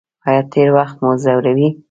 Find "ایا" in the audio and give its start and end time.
0.27-0.41